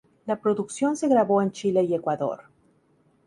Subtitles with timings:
[0.25, 2.45] La producción se grabó en Chile y Ecuador.